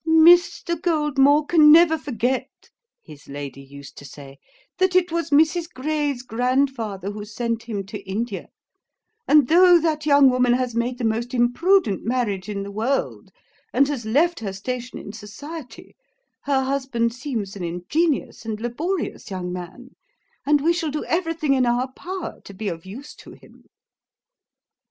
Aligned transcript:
'Mr. 0.07 0.81
Goldmore 0.81 1.47
can 1.47 1.71
never 1.71 1.95
forget,' 1.95 2.71
his 3.03 3.27
lady 3.27 3.61
used 3.61 3.95
to 3.99 4.03
say, 4.03 4.39
'that 4.79 4.95
it 4.95 5.11
was 5.11 5.29
Mrs. 5.29 5.71
Gray's 5.71 6.23
Grandfather 6.23 7.11
who 7.11 7.23
sent 7.23 7.61
him 7.69 7.85
to 7.85 7.99
India; 7.99 8.47
and 9.27 9.47
though 9.47 9.77
that 9.79 10.07
young 10.07 10.27
woman 10.31 10.53
has 10.53 10.73
made 10.73 10.97
the 10.97 11.03
most 11.03 11.35
imprudent 11.35 12.03
marriage 12.03 12.49
in 12.49 12.63
the 12.63 12.71
world, 12.71 13.29
and 13.71 13.87
has 13.89 14.03
left 14.03 14.39
her 14.39 14.53
station 14.53 14.97
in 14.97 15.13
society, 15.13 15.95
her 16.45 16.63
husband 16.63 17.13
seems 17.13 17.55
an 17.55 17.63
ingenious 17.63 18.43
and 18.43 18.59
laborious 18.59 19.29
young 19.29 19.53
man, 19.53 19.89
and 20.47 20.61
we 20.61 20.73
shall 20.73 20.89
do 20.89 21.05
everything 21.05 21.53
in 21.53 21.67
our 21.67 21.91
power 21.93 22.41
to 22.43 22.55
be 22.55 22.69
of 22.69 22.87
use 22.87 23.13
to 23.13 23.33
him.' 23.33 23.65